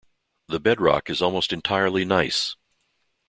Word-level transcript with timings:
The 0.47 0.59
bedrock 0.59 1.11
is 1.11 1.21
almost 1.21 1.53
entirely 1.53 2.03
gneiss. 2.05 2.55